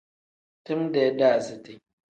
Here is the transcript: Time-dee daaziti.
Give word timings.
Time-dee 0.65 1.17
daaziti. 1.19 1.73